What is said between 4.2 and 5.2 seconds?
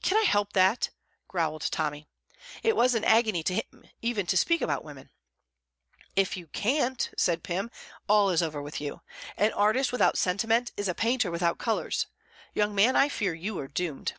to speak about women.